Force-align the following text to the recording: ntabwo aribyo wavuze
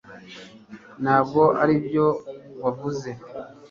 ntabwo 1.03 1.41
aribyo 1.61 2.05
wavuze 2.63 3.09